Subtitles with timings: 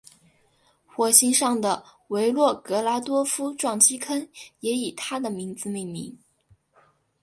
[0.87, 4.27] 火星上的维诺格拉多夫撞击坑
[4.61, 6.17] 也以他的名字命名。